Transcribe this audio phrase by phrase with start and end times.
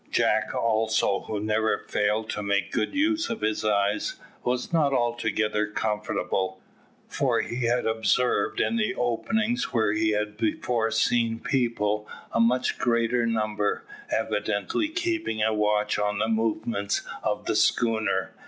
[0.09, 5.67] Jack also, who never failed to make good use of his eyes, was not altogether
[5.67, 6.59] comfortable,
[7.07, 12.79] for he had observed in the openings where he had before seen people, a much
[12.79, 18.31] greater number, evidently keeping a watch on the movements of the schooner.